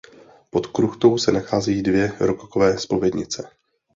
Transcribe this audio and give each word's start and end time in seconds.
Pod 0.49 0.67
kruchtou 0.67 1.17
se 1.17 1.31
nacházejí 1.31 1.83
dvě 1.83 2.11
rokokové 2.19 2.77
zpovědnice. 2.79 3.49